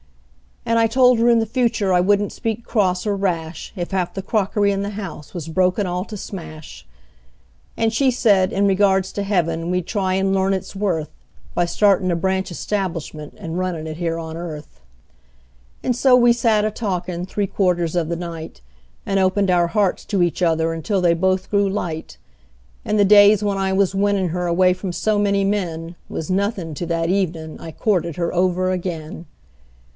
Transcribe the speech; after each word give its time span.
And 0.65 0.79
I 0.79 0.87
told 0.87 1.19
her 1.19 1.29
in 1.29 1.37
the 1.39 1.45
future 1.45 1.93
I 1.93 1.99
wouldn't 1.99 2.31
speak 2.31 2.63
cross 2.65 3.05
or 3.05 3.15
rash 3.15 3.71
If 3.75 3.91
half 3.91 4.15
the 4.15 4.23
crockery 4.23 4.71
in 4.71 4.81
the 4.83 4.91
house 4.91 5.33
was 5.33 5.47
broken 5.47 5.85
all 5.85 6.05
to 6.05 6.17
smash; 6.17 6.87
And 7.77 7.93
she 7.93 8.09
said, 8.09 8.51
in 8.53 8.65
regards 8.65 9.11
to 9.13 9.23
heaven, 9.23 9.69
we'd 9.69 9.85
try 9.85 10.13
and 10.15 10.33
learn 10.33 10.53
its 10.55 10.75
worth 10.75 11.09
By 11.53 11.65
startin' 11.65 12.09
a 12.09 12.15
branch 12.15 12.49
establishment 12.51 13.35
and 13.37 13.59
runnin' 13.59 13.85
it 13.85 13.97
here 13.97 14.17
on 14.17 14.37
earth. 14.37 14.79
And 15.83 15.95
so 15.95 16.15
we 16.15 16.33
sat 16.33 16.63
a 16.65 16.71
talkin' 16.71 17.25
three 17.25 17.47
quarters 17.47 17.95
of 17.95 18.07
the 18.09 18.15
night, 18.15 18.61
And 19.05 19.19
opened 19.19 19.51
our 19.51 19.67
hearts 19.67 20.03
to 20.05 20.23
each 20.23 20.41
other 20.41 20.73
until 20.73 21.01
they 21.01 21.13
both 21.13 21.49
grew 21.51 21.69
light; 21.69 22.17
And 22.85 22.97
the 22.97 23.05
days 23.05 23.43
when 23.43 23.57
I 23.57 23.71
was 23.73 23.93
winnin' 23.93 24.29
her 24.29 24.47
away 24.47 24.73
from 24.73 24.93
so 24.93 25.19
many 25.19 25.43
men 25.43 25.95
Was 26.09 26.31
nothin' 26.31 26.73
to 26.75 26.85
that 26.87 27.09
evenin' 27.09 27.59
I 27.59 27.71
courted 27.71 28.15
her 28.15 28.33
over 28.33 28.71
again. 28.71 29.25